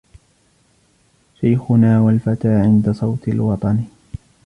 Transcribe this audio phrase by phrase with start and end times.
[1.41, 3.85] شيخنا والفتى عند صـوت الوطن